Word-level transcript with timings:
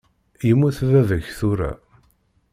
Yemmut 0.47 0.77
baba-k 0.91 1.27
tura. 1.37 1.71